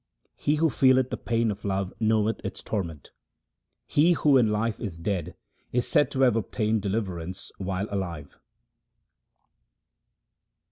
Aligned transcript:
He 0.35 0.55
who 0.55 0.71
feeleth 0.71 1.11
the 1.11 1.15
pain 1.15 1.51
of 1.51 1.63
love 1.63 1.93
knoweth 1.99 2.43
its 2.43 2.63
torment. 2.63 3.11
He 3.85 4.13
who 4.13 4.35
in 4.35 4.47
life 4.47 4.79
is 4.79 4.97
dead 4.97 5.35
is 5.71 5.87
said 5.87 6.09
to 6.09 6.21
have 6.21 6.35
obtained 6.35 6.81
deliver 6.81 7.19
ance 7.19 7.51
while 7.59 7.85
alive. 7.91 8.39